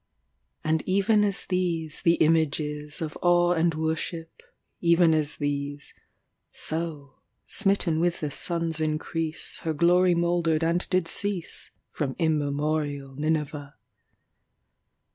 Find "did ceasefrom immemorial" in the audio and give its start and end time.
10.89-13.13